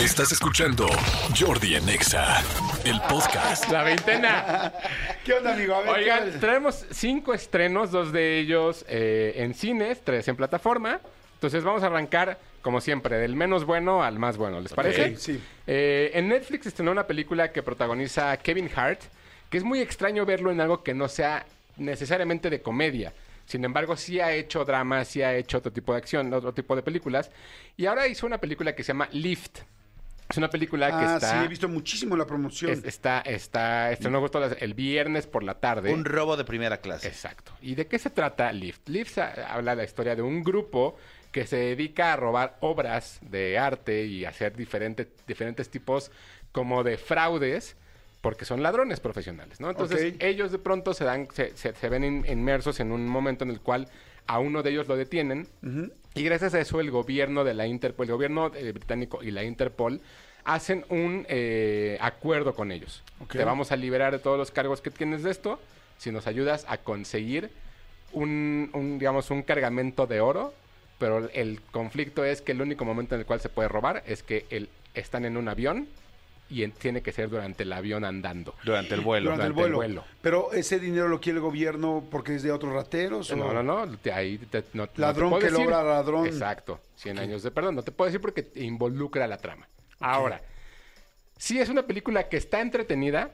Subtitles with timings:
[0.00, 0.86] Estás escuchando
[1.38, 2.42] Jordi en Exa,
[2.84, 3.70] el podcast.
[3.70, 4.72] La veintena.
[5.24, 5.74] ¿Qué onda, amigo?
[5.74, 10.36] A ver, Oigan, ¿qué- traemos cinco estrenos, dos de ellos eh, en cines, tres en
[10.36, 11.00] plataforma.
[11.34, 14.60] Entonces vamos a arrancar, como siempre, del menos bueno al más bueno.
[14.60, 15.16] ¿Les parece?
[15.16, 15.40] sí.
[15.66, 19.00] Eh, en Netflix estrenó una película que protagoniza Kevin Hart,
[19.48, 23.12] que es muy extraño verlo en algo que no sea necesariamente de comedia.
[23.46, 26.74] Sin embargo, sí ha hecho drama, sí ha hecho otro tipo de acción, otro tipo
[26.74, 27.30] de películas.
[27.76, 29.60] Y ahora hizo una película que se llama Lift.
[30.34, 31.30] Es una película que Ah, está...
[31.38, 32.72] sí, he visto muchísimo la promoción.
[32.72, 35.92] es- está, está, estrenó justo el viernes por la tarde.
[35.94, 37.06] Un robo de primera clase.
[37.06, 37.52] Exacto.
[37.62, 38.88] ¿Y de qué se trata Lift?
[38.88, 40.96] Lift habla la historia de un grupo
[41.30, 46.10] que se dedica a robar obras de arte y hacer diferentes, diferentes tipos
[46.50, 47.76] como de fraudes
[48.20, 49.70] porque son ladrones profesionales, ¿no?
[49.70, 53.44] Entonces ellos de pronto se dan, se, se- se ven in- inmersos en un momento
[53.44, 53.86] en el cual
[54.26, 55.46] a uno de ellos lo detienen
[56.14, 59.44] y gracias a eso el gobierno de la Interpol, el gobierno eh, británico y la
[59.44, 60.00] Interpol
[60.44, 63.02] hacen un eh, acuerdo con ellos.
[63.30, 65.58] Te vamos a liberar de todos los cargos que tienes de esto
[65.98, 67.50] si nos ayudas a conseguir
[68.12, 70.54] un, un, digamos, un cargamento de oro,
[70.98, 74.22] pero el conflicto es que el único momento en el cual se puede robar es
[74.22, 75.88] que el, están en un avión
[76.54, 78.54] y en- tiene que ser durante el avión andando.
[78.64, 79.30] Durante el vuelo.
[79.32, 79.76] durante el durante el vuelo.
[80.02, 80.04] vuelo.
[80.22, 83.30] Pero ese dinero lo quiere el gobierno porque es de otros rateros.
[83.30, 85.58] o- No, no, no, te- ahí te- no- no te Ladrón que decir.
[85.60, 86.26] logra ladrón.
[86.26, 87.74] Exacto, 100 años de perdón.
[87.74, 89.66] No te puedo decir porque te involucra la trama.
[90.00, 90.40] Ahora,
[91.36, 93.30] sí es una película que está entretenida.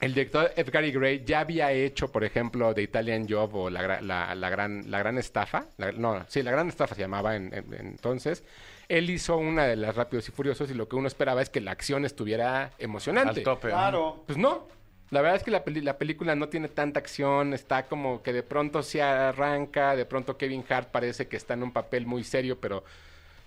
[0.00, 0.90] El director Edgar E.
[0.92, 4.98] Gray ya había hecho, por ejemplo, The Italian Job o La, la- la gran, la
[4.98, 5.66] gran Estafa.
[5.76, 8.42] La- no, sí, La Gran Estafa se llamaba en- en- entonces.
[8.90, 11.60] Él hizo una de las Rápidos y Furiosos y lo que uno esperaba es que
[11.60, 13.40] la acción estuviera emocionante.
[13.40, 13.68] Al tope.
[13.68, 14.24] Claro.
[14.26, 14.66] Pues no.
[15.10, 18.32] La verdad es que la, peli- la película no tiene tanta acción, está como que
[18.32, 22.22] de pronto se arranca, de pronto Kevin Hart parece que está en un papel muy
[22.24, 22.84] serio, pero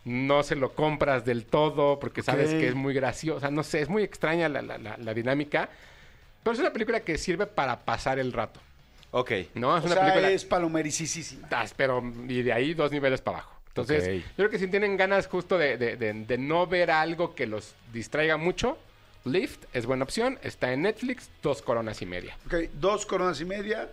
[0.05, 3.87] no se lo compras del todo porque sabes que es muy graciosa, no sé, es
[3.87, 5.69] muy extraña la, la- la- la dinámica,
[6.43, 8.59] pero es una película que sirve para pasar el rato,
[9.11, 9.31] Ok.
[9.55, 9.77] ¿no?
[9.77, 10.31] Es O una sea, película...
[10.31, 11.47] es palomericísima.
[11.47, 13.52] Tas, pero y de ahí dos niveles para abajo.
[13.75, 17.33] Entonces, yo creo que si tienen ganas justo de, de- de- de no ver algo
[17.33, 18.77] que los distraiga mucho,
[19.25, 20.37] Lift es buena opción.
[20.43, 22.37] Está en Netflix, dos coronas y media.
[22.45, 23.89] Ok, dos coronas y media.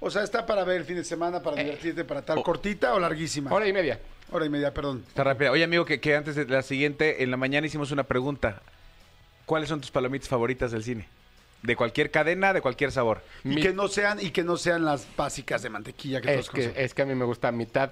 [0.00, 2.42] O sea, está para ver el fin de semana, para divertirte, para tal.
[2.42, 3.52] ¿Cortita o larguísima?
[3.52, 4.00] Hora y media.
[4.30, 5.04] Hora y media, perdón.
[5.08, 5.50] Está rápida.
[5.50, 8.62] Oye, amigo, que, que antes de la siguiente, en la mañana hicimos una pregunta.
[9.44, 11.06] ¿Cuáles son tus palomitas favoritas del cine?
[11.62, 13.20] De cualquier cadena, de cualquier sabor.
[13.44, 16.34] Y Mi- que no sean, y que no sean las básicas de mantequilla que Es
[16.36, 16.82] todos que, conocen.
[16.84, 17.90] es que a mí me gusta mitad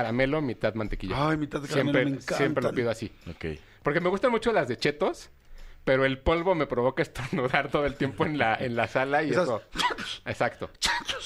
[0.00, 1.28] caramelo, mitad mantequilla.
[1.30, 2.36] Ay, mitad de caramelo siempre, me encantan.
[2.38, 3.10] Siempre lo pido así.
[3.30, 3.44] Ok.
[3.82, 5.30] Porque me gustan mucho las de chetos,
[5.84, 9.30] pero el polvo me provoca estornudar todo el tiempo en la, en la sala y
[9.30, 9.62] Esas- eso...
[10.26, 10.70] Exacto.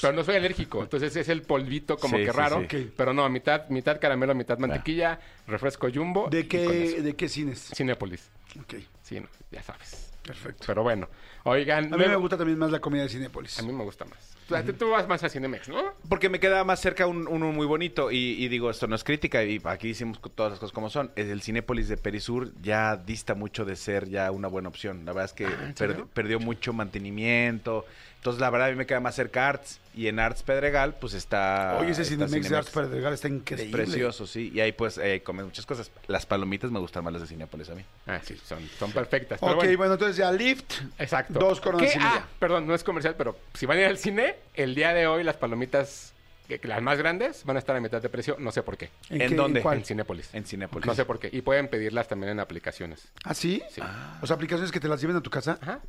[0.01, 2.63] Pero no soy alérgico, entonces es el polvito como Sí, que sí, raro.
[2.69, 2.91] sí.
[2.95, 6.27] Pero no, mitad, mitad caramelo, mitad mantequilla, refresco jumbo.
[6.29, 7.01] ¿De qué.
[7.01, 7.71] ¿De qué cines?
[7.75, 8.29] Cinépolis.
[8.59, 10.11] Ok, Sí, no, ya sabes.
[10.23, 10.63] perfecto.
[10.67, 11.07] Pero bueno,
[11.43, 11.93] oigan...
[11.93, 13.57] A mí me gusta también más la comida de Cinépolis.
[13.59, 14.31] A mí me gusta más.
[14.77, 15.93] Tú, vas más a Cinemex, ¿no?
[16.09, 18.11] Porque me queda más cerca un- uno muy bonito.
[18.11, 19.41] Y, y digo, esto no es crítica.
[19.45, 21.09] Y aquí hicimos todas las cosas como son.
[21.15, 25.05] Es El Cinépolis de Perisur ya dista mucho de ser ya una buena opción.
[25.05, 26.09] La verdad es que per- serio?
[26.13, 27.85] perdió mucho mantenimiento.
[28.21, 29.79] Entonces, la verdad, a mí me queda más cerca Arts.
[29.95, 31.75] Y en Arts Pedregal, pues está.
[31.81, 33.71] Oye, ese está Cinemex de Arts Pedregal está Es increíble.
[33.71, 34.51] precioso, sí.
[34.53, 35.89] Y ahí, pues, eh, comes muchas cosas.
[36.07, 37.83] Las palomitas me gustan más las de Cinépolis a mí.
[38.05, 39.39] Ah, sí, son, son perfectas.
[39.39, 39.77] Pero Ok, bueno.
[39.77, 39.93] bueno.
[39.93, 40.71] entonces ya Lift.
[40.99, 41.39] Exacto.
[41.39, 41.97] Dos coronas ¿Qué?
[41.99, 45.07] Ah, perdón, no es comercial, pero si van a ir al cine, el día de
[45.07, 46.13] hoy las palomitas,
[46.61, 48.35] las más grandes, van a estar a mitad de precio.
[48.37, 48.91] No sé por qué.
[49.09, 49.61] ¿En qué- dónde?
[49.63, 49.79] cuál?
[49.79, 50.29] En Cinépolis.
[50.33, 50.85] En Cinépolis.
[50.85, 51.29] No sé por qué.
[51.33, 53.07] Y pueden pedirlas también en aplicaciones.
[53.23, 53.63] ¿Ah, sí?
[53.71, 53.81] Sí.
[54.21, 55.57] O sea, aplicaciones que te las lleven a tu casa.
[55.59, 55.79] Ajá.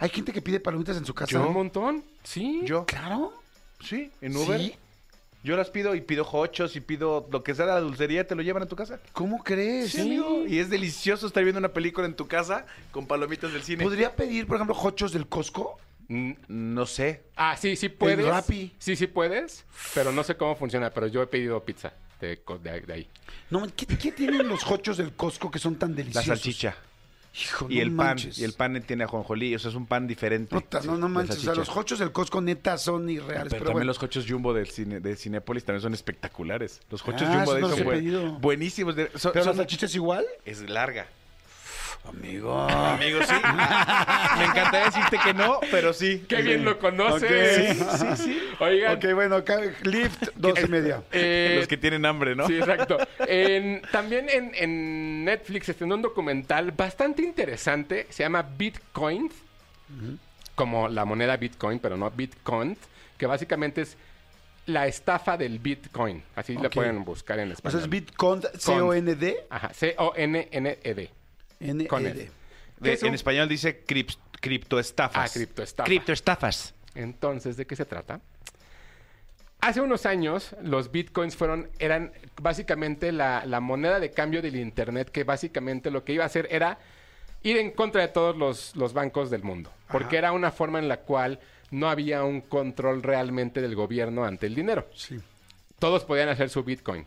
[0.00, 1.38] Hay gente que pide palomitas en su casa.
[1.40, 2.04] ¿Un montón?
[2.24, 2.62] Sí.
[2.64, 2.84] Yo.
[2.86, 3.32] Claro.
[3.84, 4.58] Sí, en Uber.
[4.60, 4.74] ¿Sí?
[5.42, 8.34] Yo las pido y pido hochos y pido lo que sea de la dulcería, te
[8.34, 9.00] lo llevan a tu casa.
[9.12, 9.92] ¿Cómo crees?
[9.92, 10.44] Sí, amigo.
[10.46, 13.82] Y es delicioso estar viendo una película en tu casa con palomitas del cine.
[13.82, 15.78] ¿Podría pedir, por ejemplo, hochos del Costco?
[16.08, 17.22] Mm, No sé.
[17.36, 18.26] Ah, sí, sí puedes.
[18.26, 18.72] Rappi.
[18.78, 19.64] Sí, sí puedes.
[19.94, 20.90] Pero no sé cómo funciona.
[20.90, 23.08] Pero yo he pedido pizza de, co- de- de ahí.
[23.48, 26.26] No, ¿qué, qué tienen los hochos del Costco que son tan La deliciosos?
[26.26, 26.76] salchicha.
[27.32, 28.34] Hijo, Y no el manches.
[28.36, 28.42] pan.
[28.42, 29.54] Y el pan tiene ajonjolí.
[29.54, 30.54] O sea, es un pan diferente.
[30.54, 31.38] Puta, no, manches.
[31.38, 33.44] O sea, los hochos del Costco neta son irreales.
[33.44, 33.84] Pero, Pero, también bueno.
[33.86, 36.80] los hochos jumbo del cine, de Cinépolis también son espectaculares.
[36.90, 38.96] Los hochos Ah, jumbo de no son buen- buenísimos.
[38.96, 40.26] De- son- ¿Pero la son- salchicha es igual?
[40.44, 41.06] es larga.
[42.08, 42.58] Amigo.
[42.60, 43.34] Amigo, sí.
[44.38, 46.24] Me encantaría decirte que no, pero sí.
[46.28, 47.78] ¡Qué bien lo conoces!
[47.80, 47.88] Ok.
[47.98, 48.42] Sí, sí, sí.
[48.58, 48.96] Oigan.
[48.96, 51.02] Ok, bueno, acá Lift, dos y media.
[51.12, 52.46] eh, Los que tienen hambre, ¿no?
[52.46, 52.98] Sí, exacto.
[53.28, 58.06] En- también en, en Netflix estrenó un documental bastante interesante.
[58.10, 59.30] Se llama Bitcoin.
[60.54, 62.76] Como la moneda Bitcoin, pero no Bitcoin.
[63.18, 63.96] Que básicamente es
[64.66, 66.22] la estafa del Bitcoin.
[66.34, 66.70] Así Ok.
[66.74, 67.72] pueden buscar en O español.
[67.72, 69.46] sea, es Bitcoin, C-O-N-D.
[69.50, 71.10] Ajá, C-O-N-N-E-D.
[71.60, 72.30] N Con E.
[72.78, 75.30] De- es un- En español dice cript- criptoestafas.
[75.30, 75.84] Ah, criptoestafa.
[75.86, 76.74] Criptoestafas.
[76.94, 78.20] Entonces, ¿de qué se trata?
[79.60, 85.10] Hace unos años, los bitcoins fueron, eran básicamente la, la moneda de cambio del Internet,
[85.10, 86.78] que básicamente lo que iba a hacer era
[87.42, 89.70] ir en contra de todos los, los bancos del mundo.
[89.92, 91.38] Porque era una forma en la cual
[91.70, 94.88] no había un control realmente del gobierno ante el dinero.
[94.94, 95.20] Sí.
[95.78, 97.06] Todos podían hacer su Bitcoin.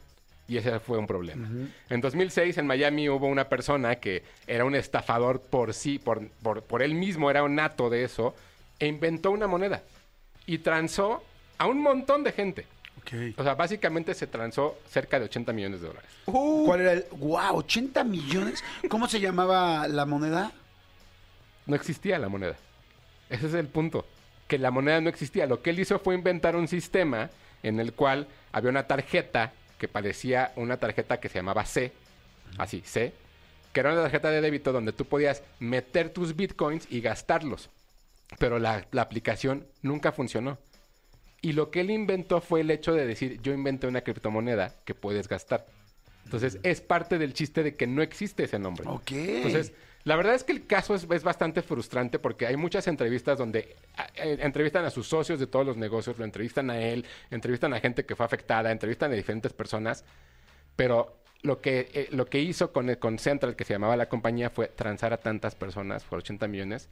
[0.54, 1.50] Y ese fue un problema.
[1.90, 6.62] En 2006 en Miami hubo una persona que era un estafador por sí, por, por,
[6.62, 8.36] por él mismo, era un nato de eso,
[8.78, 9.82] e inventó una moneda.
[10.46, 11.24] Y transó
[11.58, 12.68] a un montón de gente.
[13.36, 16.10] O sea, básicamente se transó cerca de 80 millones de dólares.
[16.26, 17.06] ¿Cuál era el?
[17.14, 17.64] ¡Wow!
[17.64, 18.64] ¿80 millones?
[18.90, 20.52] ¿Cómo se llamaba la moneda?
[21.66, 22.56] No existía la moneda.
[23.32, 24.06] Ese es el punto.
[24.48, 25.48] Que la moneda no existía.
[25.48, 27.32] Lo que él hizo fue inventar un sistema
[27.64, 29.52] en el cual había una tarjeta
[29.84, 31.92] que parecía una tarjeta que se llamaba C.
[32.58, 33.12] Así, C.
[33.74, 37.70] Que era una tarjeta de débito donde tú podías meter tus bitcoins y gastarlos.
[38.40, 40.58] Pero la, la aplicación nunca funcionó.
[41.42, 44.96] Y lo que él inventó fue el hecho de decir, yo inventé una criptomoneda que
[44.96, 45.66] puedes gastar.
[46.26, 48.88] Entonces, es parte del chiste de que no existe ese nombre.
[48.88, 49.12] Ok.
[49.12, 49.74] Entonces,
[50.04, 53.76] la verdad es que el caso es, es bastante frustrante porque hay muchas entrevistas donde
[53.98, 57.74] a- eh, entrevistan a sus socios de todos los negocios, lo entrevistan a él, entrevistan
[57.74, 60.04] a gente que fue afectada, entrevistan a diferentes personas,
[60.76, 64.08] pero lo que, eh, lo que hizo con, el- con Central, que se llamaba la
[64.10, 66.90] compañía, fue transar a tantas personas por 80 millones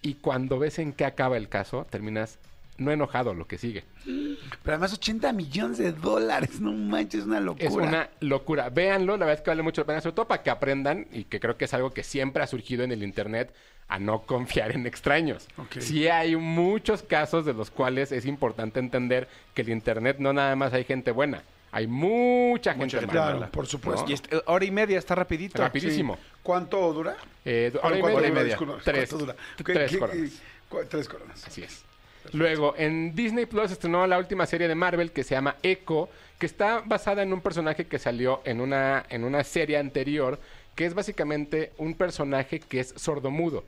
[0.00, 2.38] y cuando ves en qué acaba el caso, terminas
[2.78, 3.84] no enojado lo que sigue.
[4.04, 6.60] Pero además 80 millones de dólares.
[6.60, 7.66] No manches, es una locura.
[7.68, 8.68] Es una locura.
[8.70, 11.24] Véanlo, la verdad es que vale mucho la pena, sobre todo para que aprendan, y
[11.24, 13.52] que creo que es algo que siempre ha surgido en el Internet,
[13.88, 15.46] a no confiar en extraños.
[15.58, 15.80] Ok.
[15.80, 20.56] Sí hay muchos casos de los cuales es importante entender que el Internet no nada
[20.56, 21.42] más hay gente buena,
[21.72, 23.36] hay mucha gente gente mala.
[23.36, 24.06] Claro, por supuesto.
[24.08, 25.58] Y est- hora y media, está rapidito.
[25.58, 26.18] Rapidísimo.
[26.42, 27.16] ¿Cuánto dura?
[27.44, 28.56] Eh, ¿Cuánto- hora y media.
[28.82, 29.08] Tres.
[29.10, 29.36] ¿Cuánto dura?
[29.56, 30.30] ¿Qué- Tres qué- coronas.
[30.68, 31.46] cu- tres coronas.
[31.46, 31.84] Así es.
[32.32, 36.08] Luego, en Disney Plus estrenó la última serie de Marvel que se llama Echo,
[36.38, 40.40] que está basada en un personaje que salió en una, en una serie anterior,
[40.74, 43.64] que es básicamente un personaje que es sordomudo.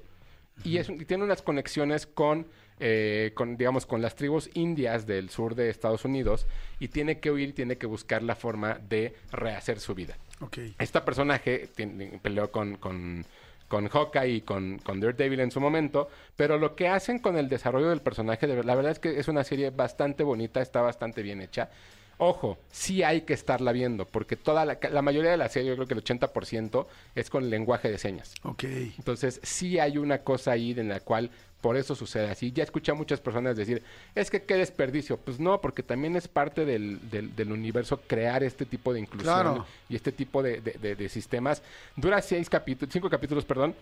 [0.65, 2.47] Y, es, y tiene unas conexiones con,
[2.81, 6.47] eh, con, digamos, con las tribus indias del sur de Estados Unidos
[6.79, 10.17] y tiene que huir, tiene que buscar la forma de rehacer su vida.
[10.41, 10.59] Ok.
[10.79, 13.27] Este personaje tiene- peleó con, con,
[13.69, 17.49] con Hawkeye y con, con Daredevil en su momento, pero lo que hacen con el
[17.49, 21.23] desarrollo del personaje, de la verdad es que es una serie bastante bonita, está bastante
[21.23, 21.71] bien hecha.
[22.19, 25.75] Ojo, sí hay que estarla viendo, porque toda la, la mayoría de la serie, yo
[25.77, 28.35] creo que el 80% es con lenguaje de señas.
[28.43, 28.65] Ok.
[28.65, 31.31] Entonces, sí hay una cosa ahí en la cual
[31.61, 32.53] por eso sucede así.
[32.53, 33.83] Ya escuché a muchas personas decir,
[34.15, 35.17] es que qué desperdicio.
[35.17, 39.35] Pues no, porque también es parte del, del- del universo crear este tipo de inclusión
[39.35, 39.67] Claro.
[39.89, 41.63] y este tipo de, de- de- de sistemas.
[41.97, 43.75] Dura seis capítulos, cinco capítulos, perdón.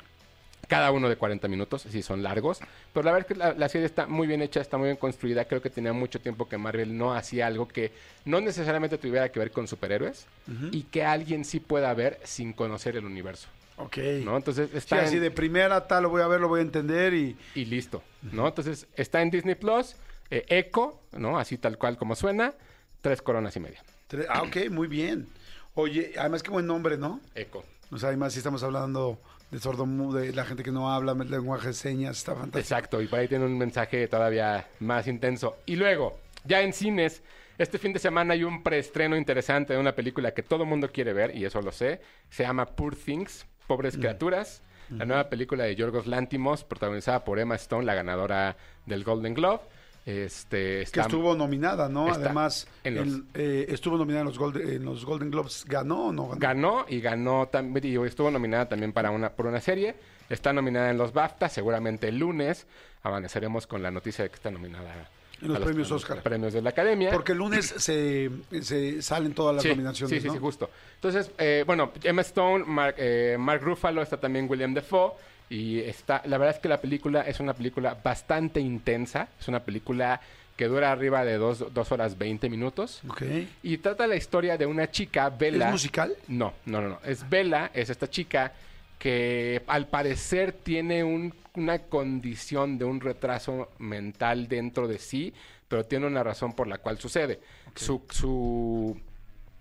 [0.68, 2.60] Cada uno de 40 minutos, sí son largos.
[2.92, 4.96] Pero la verdad es que la, la serie está muy bien hecha, está muy bien
[4.96, 5.44] construida.
[5.44, 7.92] Creo que tenía mucho tiempo que Marvel no hacía algo que
[8.24, 10.26] no necesariamente tuviera que ver con superhéroes
[10.70, 13.48] y que alguien sí pueda ver sin conocer el universo.
[13.76, 13.98] Ok.
[14.24, 14.36] ¿no?
[14.36, 16.62] Entonces Sí, está así en- de primera, tal, lo voy a ver, lo voy a
[16.62, 17.36] entender y...
[17.54, 18.46] y listo, ¿no?
[18.46, 19.96] Entonces está en Disney Plus,
[20.30, 21.38] eh, Echo, ¿no?
[21.38, 22.54] Así tal cual como suena,
[23.00, 23.82] tres coronas y media.
[24.28, 25.26] Ah, ok, muy bien.
[25.74, 27.20] Oye, además qué buen nombre, ¿no?
[27.34, 27.64] Echo.
[27.90, 29.18] O sea, además si estamos hablando
[29.52, 32.58] de de la gente que no habla el lenguaje de señas, está fantástico.
[32.58, 35.58] Exacto, y por ahí tiene un mensaje todavía más intenso.
[35.66, 37.22] Y luego, ya en cines,
[37.58, 41.12] este fin de semana hay un preestreno interesante de una película que todo mundo quiere
[41.12, 42.00] ver, y eso lo sé.
[42.30, 44.62] Se llama Poor Things, Pobres Criaturas.
[44.90, 49.60] La nueva película de Yorgos Lántimos, protagonizada por Emma Stone, la ganadora del Golden Globe.
[50.04, 52.12] Este, Que estuvo nominada, ¿no?
[52.12, 55.64] Además, en los- en- eh, estuvo nominada en los, Golden, en los Golden Globes.
[55.68, 56.40] ¿Ganó o no ganó?
[56.40, 59.94] Ganó y ganó también, y estuvo nominada también para una, por una serie.
[60.28, 62.66] Está nominada en los BAFTA, seguramente el lunes
[63.04, 65.08] amaneceremos con la noticia de que está nominada
[65.40, 66.22] En los premios los Oscar.
[66.22, 67.10] premios de la Academia.
[67.12, 68.30] Porque el lunes se,
[68.60, 70.32] se salen todas las sí, nominaciones, sí, sí, ¿no?
[70.34, 70.70] sí, justo.
[70.96, 75.12] Entonces, eh, bueno, Emma Stone, Mark, eh, Mark Ruffalo, está también William Defoe.
[75.52, 79.28] Y está, la verdad es que la película es una película bastante intensa.
[79.38, 80.20] Es una película
[80.56, 83.02] que dura arriba de dos, dos horas 20 minutos.
[83.08, 83.22] Ok.
[83.62, 85.66] Y trata la historia de una chica, Bella.
[85.66, 86.14] ¿Es musical?
[86.28, 86.98] No, no, no, no.
[87.04, 88.52] Es Bella, es esta chica
[88.98, 95.34] que al parecer tiene un- una condición de un retraso mental dentro de sí,
[95.68, 97.40] pero tiene una razón por la cual sucede.
[97.74, 98.98] Su, su,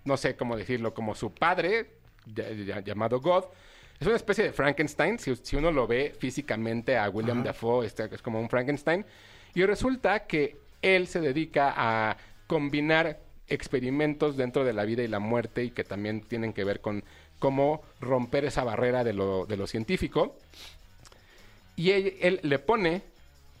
[0.04, 1.90] no sé cómo decirlo, como su padre,
[2.34, 3.44] ya- ya- llamado God,
[4.02, 5.18] es una especie de Frankenstein.
[5.18, 9.04] Si, si uno lo ve físicamente a William Dafoe, este, es como un Frankenstein.
[9.54, 12.16] Y resulta que él se dedica a
[12.46, 16.80] combinar experimentos dentro de la vida y la muerte y que también tienen que ver
[16.80, 17.04] con
[17.38, 20.36] cómo romper esa barrera de lo, de lo científico.
[21.76, 23.02] Y él, él le pone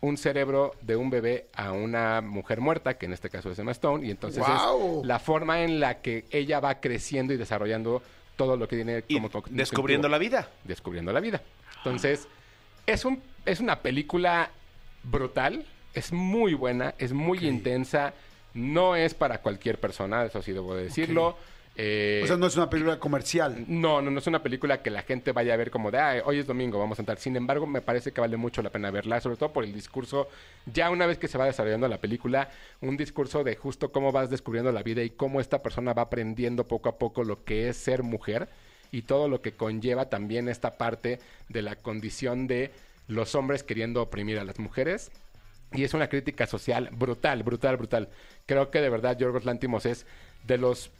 [0.00, 3.70] un cerebro de un bebé a una mujer muerta, que en este caso es Emma
[3.70, 8.02] Stone, y entonces es la forma en la que ella va creciendo y desarrollando
[8.36, 10.48] todo lo que tiene Y como cognitivo- descubriendo la vida.
[10.64, 11.42] descubriendo la vida.
[11.78, 12.28] Entonces,
[12.86, 14.50] es, un, es una película
[15.04, 18.14] brutal, es muy buena, es muy intensa,
[18.54, 21.36] no es para cualquier persona, eso sí debo de decirlo.
[21.74, 23.64] Eh, O sea, no es una película comercial.
[23.66, 26.20] no, no, no es una película que la gente vaya a ver como de, "Ay,
[26.24, 27.18] hoy es domingo, vamos a entrar.
[27.18, 30.28] Sin embargo, me parece que vale mucho la pena verla, sobre todo por el discurso,
[30.66, 32.50] ya una vez que se va desarrollando la película,
[32.82, 36.68] un discurso de justo cómo vas descubriendo la vida y cómo esta persona va aprendiendo
[36.68, 38.48] poco a poco lo que es ser mujer
[38.90, 42.70] y todo lo que conlleva también esta parte de la condición de
[43.08, 45.10] los hombres queriendo oprimir a las mujeres.
[45.72, 48.10] Y es una crítica social brutal, brutal, brutal.
[48.44, 50.04] Creo que de verdad Yorgos Lantimos es
[50.44, 50.90] de los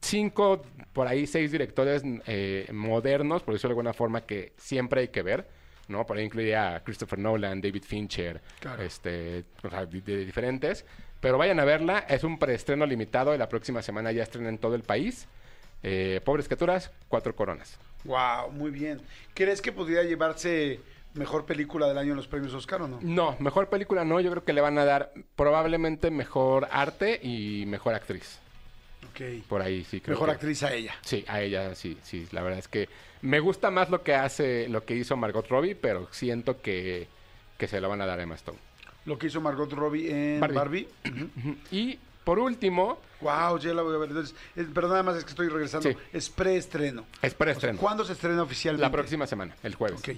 [0.00, 5.08] cinco, por ahí seis directores eh, modernos, por decirlo de alguna forma, que siempre hay
[5.08, 5.48] que ver,
[5.88, 6.06] ¿no?
[6.06, 8.82] Por ahí incluiría a Christopher Nolan, David Fincher, Claro.
[8.82, 10.84] este, o sea, de, de diferentes.
[11.20, 14.56] Pero vayan a verla, es un preestreno limitado y la próxima semana ya estrena en
[14.58, 15.26] todo el país.
[15.82, 17.78] Eh, Pobres criaturas, cuatro coronas.
[18.04, 19.00] Wow, muy bien.
[19.34, 20.80] ¿Crees que podría llevarse
[21.12, 22.98] mejor película del año en los premios Oscar o no?
[23.02, 27.64] No, mejor película no, yo creo que le van a dar probablemente mejor arte y
[27.66, 28.38] mejor actriz.
[29.08, 29.44] Ok.
[29.48, 30.94] Por ahí sí creo Mejor que- actriz a ella.
[31.02, 32.26] Sí, a ella sí, sí.
[32.32, 32.88] La verdad es que
[33.22, 37.08] me gusta más lo que hace, lo que hizo Margot Robbie, pero siento que,
[37.58, 38.58] que se lo van a dar a Emma Stone.
[39.06, 40.54] Lo que hizo Margot Robbie en Barbie.
[40.56, 40.88] Barbie.
[41.70, 44.08] Y por último, Wow, ya la voy a ver.
[44.10, 45.90] Entonces, es- pero nada más es que estoy regresando.
[45.90, 45.96] Sí.
[46.12, 47.04] Es preestreno.
[47.20, 47.78] es preestreno.
[47.78, 48.80] ¿Cuándo se estrena oficialmente?
[48.82, 50.00] La próxima semana, el jueves.
[50.00, 50.16] Ok.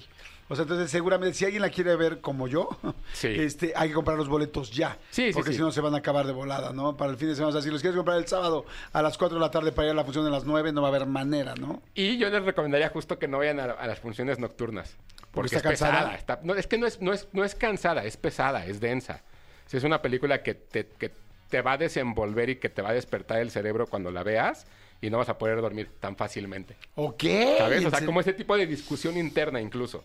[0.48, 2.68] O sea, entonces seguramente si alguien la quiere ver como yo,
[3.14, 3.28] Sí.
[3.28, 4.98] este, hay que comprar los boletos ya.
[5.10, 5.56] Sí, Porque sí.
[5.56, 6.96] si no se van a acabar de volada, ¿no?
[6.96, 7.50] Para el fin de semana.
[7.50, 9.86] O sea, si los quieres comprar el sábado a las 4 de la tarde para
[9.88, 11.82] ir a la función de las 9, no va a haber manera, ¿no?
[11.94, 14.96] Y yo les recomendaría justo que no vayan a, a las funciones nocturnas.
[15.30, 15.92] Porque está es pesada.
[15.92, 16.14] cansada.
[16.16, 19.22] está- no, es que no es, no, es, no es cansada, es pesada, es densa.
[19.66, 21.10] Si es una película que te, que
[21.48, 24.66] te va a desenvolver y que te va a despertar el cerebro cuando la veas
[25.00, 26.76] y no vas a poder dormir tan fácilmente.
[26.96, 27.22] Ok.
[27.56, 27.80] ¿Sabes?
[27.80, 30.04] ¿En O sea, como ese tipo de discusión interna incluso.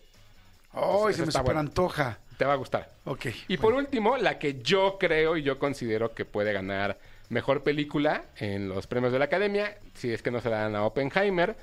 [0.78, 2.20] Ay, Eso se me está super antoja.
[2.38, 2.90] Te va a gustar.
[3.06, 3.26] Ok.
[3.48, 6.98] Y por último, la que yo creo y yo considero que puede ganar
[7.30, 10.76] mejor película en los premios de la Academia, si es que no se la dan
[10.76, 11.56] a Oppenheimer.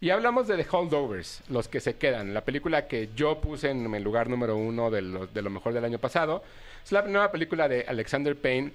[0.00, 2.34] Y hablamos de The Holdovers, los que se quedan.
[2.34, 5.72] La película que yo puse en el lugar número uno de lo, de lo mejor
[5.72, 6.42] del año pasado.
[6.84, 8.72] Es la nueva película de Alexander Payne,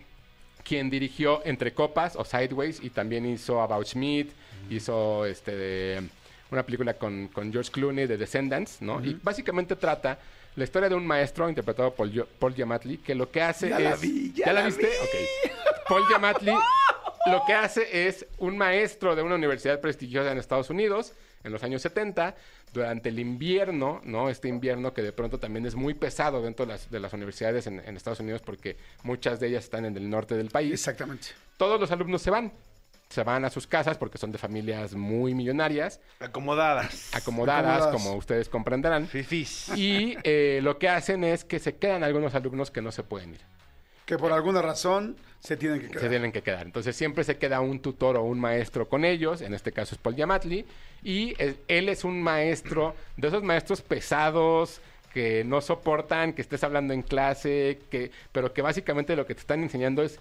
[0.63, 4.31] quien dirigió Entre Copas o Sideways y también hizo About Schmidt,
[4.69, 6.03] hizo este de-
[6.51, 9.03] una película con, con George Clooney de Descendants, ¿no?
[9.03, 10.17] Y básicamente trata
[10.55, 13.77] la historia de un maestro interpretado por Yo- Paul Giamatti que lo que hace Ya
[13.77, 13.83] es...
[13.83, 14.87] la vi, ya la, la viste?
[14.87, 15.49] vi.
[15.49, 15.53] Ok.
[15.87, 16.47] Paul Giamatti
[17.31, 21.13] lo que hace es un maestro de una universidad prestigiosa en Estados Unidos
[21.43, 22.35] en los años 70,
[22.73, 24.29] durante el invierno, ¿no?
[24.29, 27.65] Este invierno que de pronto también es muy pesado dentro de las, de las universidades
[27.67, 30.73] en, en Estados Unidos porque muchas de ellas están en el norte del país.
[30.73, 31.29] Exactamente.
[31.57, 32.51] Todos los alumnos se van.
[33.09, 37.09] Se van a sus casas porque son de familias muy millonarias, Acomodadas.
[37.15, 37.93] acomodadas, Acomodadas.
[38.03, 39.07] como ustedes comprenderán.
[39.07, 39.69] Fifis.
[39.75, 43.31] Y eh, lo que hacen es que se quedan algunos alumnos que no se pueden
[43.33, 43.41] ir.
[44.05, 46.01] Que por alguna razón se tienen que quedar.
[46.03, 46.67] Se tienen que quedar.
[46.67, 49.41] Entonces siempre se queda un tutor o un maestro con ellos.
[49.41, 50.63] En este caso es Paul Giamatti.
[51.03, 54.81] Y es- él es un maestro de esos maestros pesados
[55.15, 59.41] que no soportan que estés hablando en clase, que, pero que básicamente lo que te
[59.41, 60.19] están enseñando es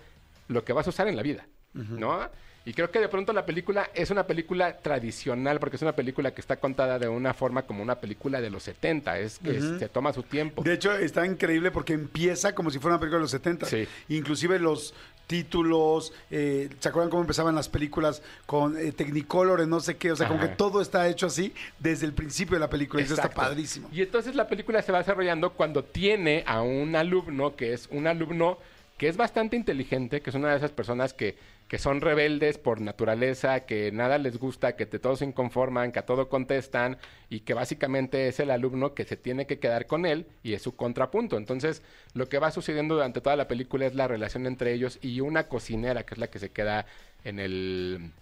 [0.48, 2.26] lo que vas a usar en la vida, ¿no?
[2.68, 6.34] Y creo que de pronto la película es una película tradicional, porque es una película
[6.34, 9.88] que está contada de una forma como una película de los 70, es que se
[9.88, 10.62] toma su tiempo.
[10.62, 13.64] De hecho, está increíble porque empieza como si fuera una película de los 70.
[13.64, 13.88] Sí.
[14.10, 14.92] Inclusive los
[15.26, 20.12] títulos, eh, ¿se acuerdan cómo empezaban las películas con eh, Technicolor, no sé qué?
[20.12, 23.00] O sea, como que todo está hecho así desde el principio de la película.
[23.00, 23.48] Y eso está Exacto.
[23.48, 23.88] padrísimo.
[23.94, 28.06] Y entonces la película se va desarrollando cuando tiene a un alumno que es un
[28.06, 28.58] alumno
[28.98, 31.36] que es bastante inteligente, que es una de esas personas que,
[31.68, 35.98] que son rebeldes por naturaleza, que nada les gusta, que te todos se inconforman, que
[35.98, 36.96] a todo contestan
[37.28, 40.62] y que básicamente es el alumno que se tiene que quedar con él y es
[40.62, 41.36] su contrapunto.
[41.36, 41.82] Entonces,
[42.14, 45.48] lo que va sucediendo durante toda la película es la relación entre ellos y una
[45.48, 46.86] cocinera que es la que se queda
[47.24, 48.12] en el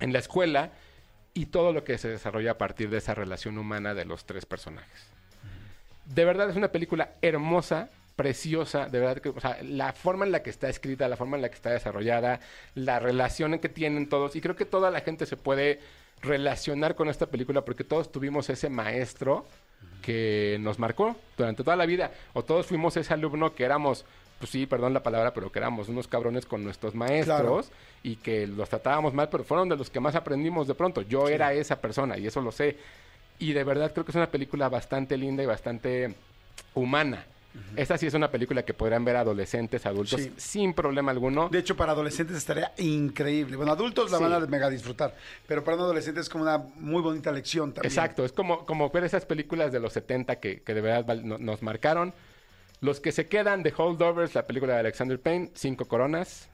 [0.00, 0.72] en la escuela
[1.32, 4.46] y todo lo que se desarrolla a partir de esa relación humana de los tres
[4.46, 5.06] personajes.
[6.06, 7.88] De verdad es una película hermosa,
[8.20, 11.38] preciosa, de verdad que, o sea, la forma en la que está escrita, la forma
[11.38, 12.40] en la que está desarrollada,
[12.74, 15.80] la relación que tienen todos, y creo que toda la gente se puede
[16.20, 19.46] relacionar con esta película porque todos tuvimos ese maestro
[20.02, 24.04] que nos marcó durante toda la vida, o todos fuimos ese alumno que éramos
[24.38, 27.70] pues sí, perdón la palabra, pero que éramos unos cabrones con nuestros maestros
[28.02, 31.00] y que los tratábamos mal, pero fueron de los que más aprendimos de pronto.
[31.02, 32.76] Yo era esa persona y eso lo sé.
[33.38, 36.14] Y de verdad creo que es una película bastante linda y bastante
[36.74, 37.26] humana.
[37.76, 40.32] Esta sí es una película que podrán ver adolescentes, adultos, Sí.
[40.36, 41.48] sin problema alguno.
[41.48, 43.56] De hecho, para adolescentes estaría increíble.
[43.56, 44.24] Bueno, adultos la Sí.
[44.24, 45.14] van a mega disfrutar,
[45.46, 47.90] pero para un adolescente es como una muy bonita lección también.
[47.90, 51.26] Exacto, es como, como ver esas películas de los 70 que, que de verdad val-
[51.26, 52.14] no- nos marcaron.
[52.80, 56.48] Los que se quedan de Holdovers, la película de Alexander Payne, Cinco Coronas,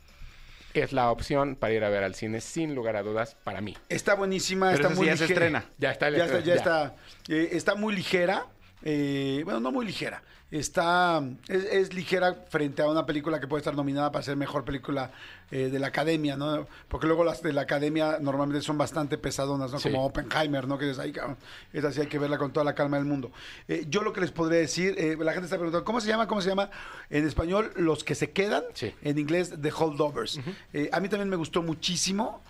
[0.74, 3.76] es la opción para ir a ver al cine, sin lugar a dudas, para mí.
[3.88, 5.46] Está buenísima, Pero está sí muy ya se ligera.
[5.46, 5.64] estrena.
[5.78, 6.54] Ya está, Ya está, ya ya.
[6.54, 6.94] está.
[7.28, 8.46] Eh, está muy ligera.
[8.88, 10.22] Eh, bueno, no muy ligera.
[10.48, 11.20] Está.
[11.48, 15.10] Es, es ligera frente a una película que puede estar nominada para ser mejor película
[15.50, 16.68] eh, de la academia, ¿no?
[16.86, 19.80] Porque luego las de la academia normalmente son bastante pesadonas, ¿no?
[19.80, 19.90] Sí.
[19.90, 20.78] Como Oppenheimer, ¿no?
[20.78, 21.36] Que es ahí, cabrón.
[21.72, 23.32] Esa sí hay que verla con toda la calma del mundo.
[23.66, 26.28] Eh, yo lo que les podría decir, eh, la gente está preguntando, ¿cómo se llama?
[26.28, 26.70] ¿Cómo se llama?
[27.10, 28.62] En español, Los que se quedan.
[28.74, 28.94] Sí.
[29.02, 30.38] En inglés, The Holdovers.
[30.92, 32.40] A mí también me gustó muchísimo.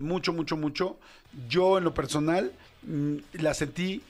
[0.00, 0.96] mucho, mucho, mucho.
[1.46, 2.52] Yo, en lo personal,
[2.84, 4.02] mm, la sentí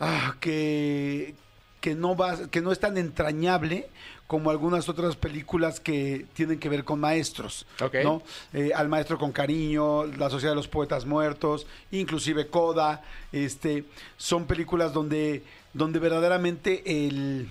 [0.00, 1.34] ah, que,
[1.80, 3.88] que, no va, que no es tan entrañable
[4.28, 7.66] como algunas otras películas que tienen que ver con maestros.
[8.04, 8.22] ¿no?
[8.52, 13.02] Eh, al maestro con cariño, La Sociedad de los Poetas Muertos, inclusive Coda.
[13.32, 13.84] Este,
[14.18, 17.48] son películas donde, donde verdaderamente el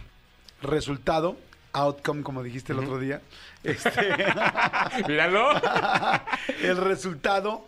[0.62, 1.36] resultado,
[1.74, 3.22] outcome, como dijiste el otro día,
[3.64, 4.16] este,
[5.08, 5.50] Míralo.
[6.62, 7.66] el resultado,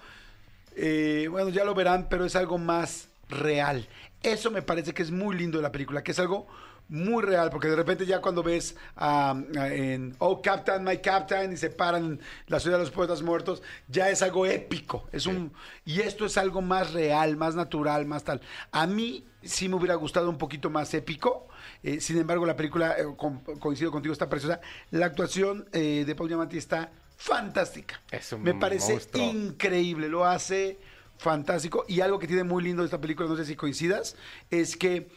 [0.76, 3.88] eh, bueno, ya lo verán, pero es algo más real.
[4.24, 6.48] Eso me parece que es muy lindo de la película, que es algo
[6.90, 11.58] muy real, porque de repente ya cuando ves ah, en Oh Captain, My Captain y
[11.58, 15.08] se paran la ciudad de los poetas muertos, ya es algo épico.
[15.12, 15.54] Es un
[15.86, 18.42] y esto es algo más real, más natural, más tal.
[18.72, 21.48] A mí sí me hubiera gustado un poquito más épico.
[21.84, 24.60] eh, sin embargo, la película, eh, con- coincido contigo, está preciosa.
[24.92, 28.02] La actuación eh, de Paul Giamatti está fantástica.
[28.12, 29.24] Es un me parece monstruo.
[29.24, 30.80] increíble, lo hace
[31.20, 31.86] fantástico.
[31.88, 34.16] Y algo que tiene muy lindo de esta película, no sé si coincidas,
[34.50, 35.08] es que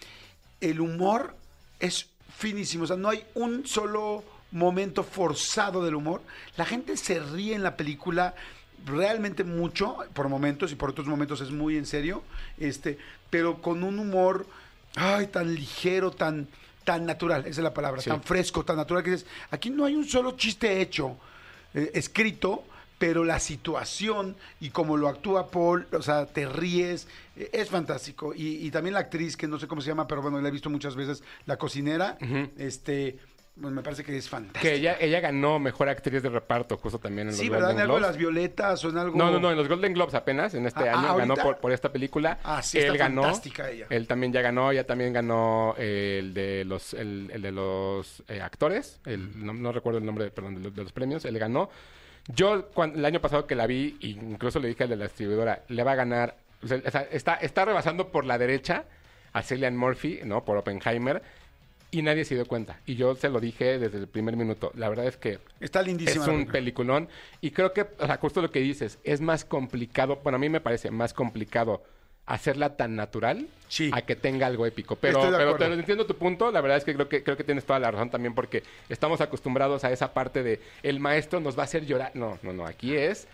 [0.61, 1.35] el humor
[1.81, 2.85] es finísimo.
[2.85, 6.21] O sea, no hay un solo momento forzado del humor.
[6.57, 8.35] La gente se ríe en la película
[8.85, 12.23] realmente mucho, por momentos, y por otros momentos es muy en serio,
[12.59, 12.99] este,
[13.31, 14.45] pero con un humor
[14.97, 16.49] ay, tan ligero, tan,
[16.85, 18.11] tan natural, esa es la palabra, Sí.
[18.11, 21.17] tan fresco, tan natural que dices, aquí no hay un solo chiste hecho,
[21.75, 22.65] eh, escrito,
[23.03, 28.33] pero la situación y como lo actúa Paul, o sea, te ríes, eh, es fantástico.
[28.33, 30.53] Y, y también la actriz, que no sé cómo se llama, pero bueno, la he
[30.53, 32.17] visto muchas veces, la cocinera,
[32.57, 33.19] este,
[33.61, 34.61] pues me parece que es fantástica.
[34.61, 37.71] que ella, ella ganó mejor actriz de reparto justo también en los Sí, ¿verdad?
[37.73, 38.13] En Golden algo de Globes.
[38.13, 39.19] las violetas o en algo...
[39.19, 41.43] No, no, no, en los Golden Globes apenas, en este Ah, año, ah, ganó ¿ahorita?
[41.43, 42.39] por, por esta película.
[42.45, 43.87] Ah, sí, está él ganó, fantástica ella.
[43.91, 48.23] Él también ya ganó, ella también ganó eh, el de los, el, el de los
[48.29, 51.37] eh, actores, el, no, no recuerdo el nombre, perdón, de los, de los premios, él
[51.37, 51.69] ganó.
[52.35, 55.63] Yo, cuan- el año pasado que la vi, incluso le dije al de la distribuidora,
[55.69, 56.79] le va a ganar, o sea,
[57.11, 58.85] está, está rebasando por la derecha
[59.33, 60.45] a Cillian Murphy, ¿no?
[60.45, 61.23] Por Oppenheimer,
[61.91, 62.79] y nadie se dio cuenta.
[62.87, 64.73] Y yo se lo dije desde el primer minuto.
[64.77, 66.25] La verdad es que Está lindísima.
[66.25, 67.09] es un peliculón.
[67.43, 70.49] Y creo que, o sea, justo lo que dices, es más complicado, bueno, a mí
[70.49, 71.83] me parece más complicado
[72.27, 73.91] hacerla tan natural Sí.
[73.93, 74.97] a que tenga algo épico.
[74.97, 75.21] Pero,
[75.59, 77.91] pero entiendo tu punto, la verdad es que creo, que creo que tienes toda la
[77.91, 81.87] razón también porque estamos acostumbrados a esa parte de el maestro nos va a hacer
[81.87, 82.13] llorar.
[82.15, 83.27] No, no, no, aquí es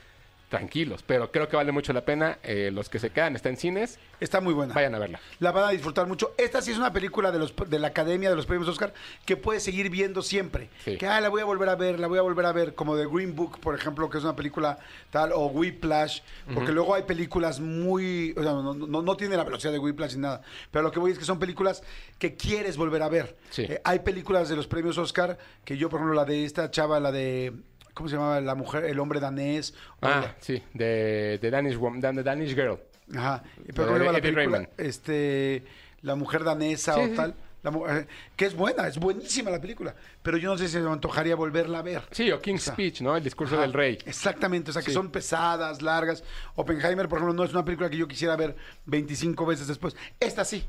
[0.49, 2.39] tranquilos, pero creo que vale mucho la pena.
[2.43, 4.75] Eh, los que se quedan, está en cines, Está muy buena.
[4.75, 5.21] vayan a verla.
[5.39, 6.35] La van a disfrutar mucho.
[6.37, 8.93] Esta sí es una película de, los, de la Academia de los Premios Oscar
[9.25, 10.71] que puedes seguir viendo siempre.
[10.85, 10.97] Sí.
[10.97, 12.97] Que ah, la voy a volver a ver, la voy a volver a ver, como
[12.97, 14.79] The Green Book, por ejemplo, que es una película
[15.11, 16.21] tal, o Whiplash,
[16.53, 18.35] porque luego hay películas muy...
[18.37, 20.99] o sea, no, no, no tiene la velocidad de Whiplash ni nada, pero lo que
[20.99, 21.83] voy es que son películas
[22.19, 23.37] que quieres volver a ver.
[23.51, 23.63] Sí.
[23.63, 26.99] Eh, hay películas de los Premios Oscar que yo, por ejemplo, la de esta chava,
[27.01, 27.53] la de...
[27.99, 28.41] ¿Cómo se llamaba?
[28.41, 29.75] La mujer, el hombre danés.
[30.01, 32.79] Ah, la- sí, de, de Danish, Wom- Dan- de Danish Girl.
[33.13, 33.43] Ajá.
[33.75, 34.33] Pero ¿cómo la película?
[34.37, 34.69] Raymond.
[34.77, 35.65] Este,
[36.03, 37.15] la mujer danesa Sí, o sí.
[37.17, 37.35] tal.
[37.65, 38.07] La eh,
[38.37, 39.93] que es buena, es buenísima la película.
[40.23, 42.03] Pero yo no sé si me antojaría volverla a ver.
[42.13, 43.17] Sí, o King's O sea, Speech, ¿no?
[43.17, 43.99] El discurso Ajá, del rey.
[44.07, 44.95] Exactamente, o sea que Sí.
[44.95, 46.23] son pesadas, largas.
[46.55, 48.55] Oppenheimer, por ejemplo, no es una película que yo quisiera ver
[48.87, 49.97] 25 veces después.
[50.21, 50.65] Esta sí.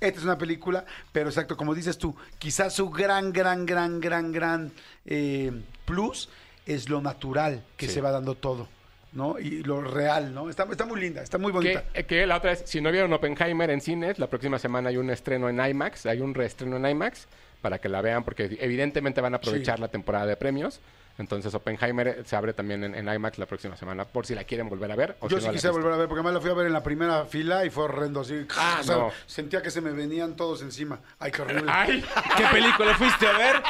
[0.00, 4.32] Esta es una película, pero exacto, como dices tú, quizás su gran, gran, gran, gran,
[4.32, 4.72] gran
[5.06, 5.50] eh,
[5.86, 6.28] plus
[6.66, 7.94] es lo natural que Sí.
[7.94, 8.68] se va dando todo,
[9.12, 9.38] ¿no?
[9.38, 10.48] Y lo real, ¿no?
[10.50, 11.84] Está, está muy linda, está muy bonita.
[11.92, 14.96] Que, que la otra es, si no vieron Oppenheimer en cines, la próxima semana hay
[14.96, 17.26] un estreno en IMAX, hay un reestreno en IMAX
[17.60, 19.80] para que la vean, porque evidentemente van a aprovechar Sí.
[19.82, 20.80] la temporada de premios.
[21.16, 24.42] Entonces Oppenheimer eh, se abre también en, en IMAX la próxima semana, por si la
[24.44, 25.16] quieren volver a ver.
[25.20, 26.66] O Yo si sí no quise volver a ver, porque además la fui a ver
[26.66, 28.20] en la primera fila y fue horrendo.
[28.22, 29.10] Así, Ah, o sea, no.
[29.26, 30.98] Sentía que se me venían todos encima.
[31.18, 31.70] Ay, qué horrible.
[31.74, 32.04] ¡Ay!
[32.36, 33.62] ¿Qué película fuiste a ver?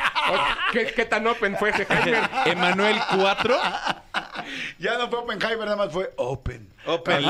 [0.73, 1.87] ¿Qué, qué tan open fue ese?
[2.47, 3.57] Emanuel 4.
[4.79, 6.73] Ya no fue Oppenheimer, nada más fue Open.
[6.87, 7.25] Open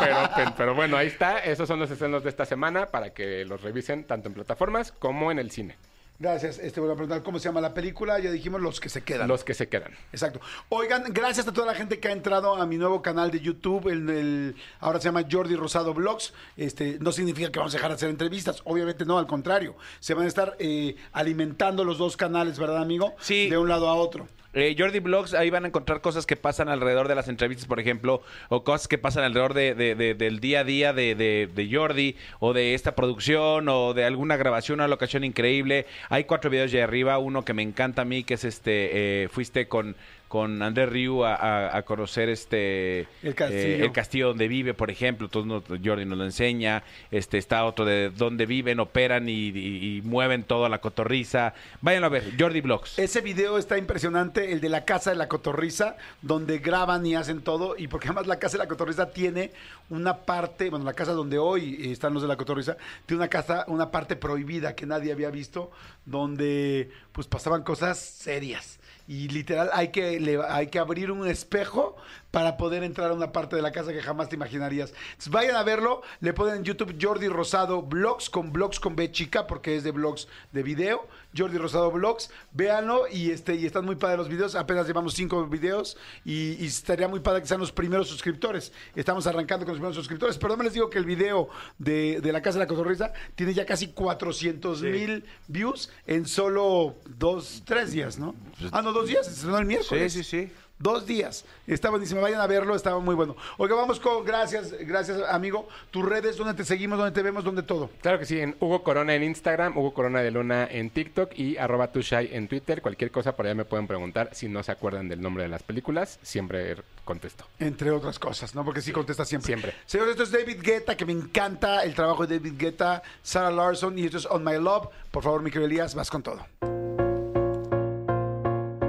[0.00, 0.54] pero, open.
[0.56, 1.38] pero bueno, ahí está.
[1.38, 5.30] Esos son los estrenos de esta semana para que los revisen tanto en plataformas como
[5.30, 5.76] en el cine.
[6.18, 6.58] Gracias.
[6.58, 8.18] Este, voy a preguntar cómo se llama la película.
[8.18, 9.28] Ya dijimos los que se quedan.
[9.28, 9.92] Los que se quedan.
[10.12, 10.40] Exacto.
[10.70, 13.88] Oigan, gracias a toda la gente que ha entrado a mi nuevo canal de YouTube.
[13.88, 16.32] El, el- ahora se llama Jordi Rosado Vlogs.
[16.56, 18.62] Este, no significa que vamos a dejar de hacer entrevistas.
[18.64, 19.76] Obviamente no, al contrario.
[20.00, 23.14] Se van a estar eh, alimentando los dos canales, ¿verdad, amigo?
[23.20, 23.48] Sí.
[23.50, 24.26] De un lado a otro.
[24.58, 27.78] Eh, Jordi Blogs, ahí van a encontrar cosas que pasan alrededor de las entrevistas, por
[27.78, 32.16] ejemplo, o cosas que pasan alrededor de, de- de- del día a día de Jordi,
[32.40, 35.84] o de esta producción, o de alguna grabación, una locación increíble.
[36.08, 39.28] Hay cuatro videos de arriba, uno que me encanta a mí, que es este, eh,
[39.28, 39.94] fuiste con,
[40.28, 43.60] con Andrés Riu a, a- a conocer este El castillo.
[43.62, 47.84] eh, el castillo donde vive, por ejemplo, nos- Jordi nos lo enseña, este está otro
[47.84, 51.54] de donde viven, operan y, y- y mueven toda la cotorriza.
[51.80, 52.98] Váyanlo a ver, Jordi Blogs.
[52.98, 57.40] Ese video está impresionante, el de la casa de la cotorriza, donde graban y hacen
[57.42, 59.52] todo, y porque además la casa de la cotorriza tiene
[59.90, 63.64] una parte, bueno, la casa donde hoy están los de la cotorriza, tiene una casa,
[63.68, 65.70] una parte prohibida que nadie había visto,
[66.04, 68.78] donde pues pasaban cosas serias.
[69.08, 71.96] Y literal hay que, le- hay que abrir un espejo
[72.36, 74.92] para poder entrar a una parte de la casa que jamás te imaginarías.
[75.12, 79.10] Entonces, vayan a verlo, le ponen en YouTube Jordi Rosado Vlogs con Vlogs con B
[79.10, 81.08] chica porque es de vlogs de video.
[81.34, 84.54] Jordi Rosado Vlogs, véanlo y este y están muy padres los videos.
[84.54, 85.96] Apenas llevamos cinco videos
[86.26, 88.70] y, y estaría muy padre que sean los primeros suscriptores.
[88.94, 90.36] Estamos arrancando con los primeros suscriptores.
[90.36, 93.54] Pero no les digo que el video de, de la Casa de la Cotorriza tiene
[93.54, 98.34] ya casi 400 mil views en solo dos, tres días, ¿no?
[98.72, 99.26] Ah, no, dos días.
[99.26, 100.12] Se el miércoles.
[100.12, 100.52] Sí, sí, sí.
[100.78, 101.44] Dos días.
[101.66, 102.20] Está buenísimo.
[102.20, 102.76] Vayan a verlo.
[102.76, 103.34] Estaba muy bueno.
[103.56, 104.24] Oiga, vamos con.
[104.24, 105.66] Gracias, gracias, amigo.
[105.90, 107.90] Tus redes, donde te seguimos, donde te vemos, donde todo.
[108.02, 111.56] Claro que sí, en Hugo Corona en Instagram, Hugo Corona de Luna en TikTok y
[111.56, 112.82] arroba tushai en Twitter.
[112.82, 114.30] Cualquier cosa por allá me pueden preguntar.
[114.32, 117.46] Si no se acuerdan del nombre de las películas, siempre contesto.
[117.58, 118.64] Entre otras cosas, ¿no?
[118.64, 119.46] Porque sí contesta siempre.
[119.46, 119.74] Siempre.
[119.86, 123.98] Señores, esto es David Guetta, que me encanta el trabajo de David Guetta, Sarah Larson,
[123.98, 124.88] y esto es On My Love.
[125.10, 126.44] Por favor, mi querido Elías, vas con todo.